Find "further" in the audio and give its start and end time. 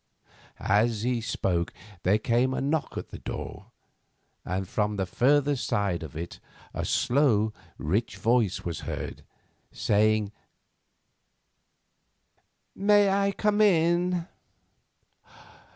5.05-5.55